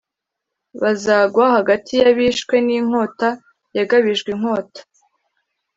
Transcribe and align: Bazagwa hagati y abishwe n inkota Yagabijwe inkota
Bazagwa 0.81 1.43
hagati 1.55 1.91
y 1.99 2.03
abishwe 2.11 2.55
n 2.65 2.67
inkota 2.77 3.29
Yagabijwe 3.77 4.29
inkota 4.35 4.81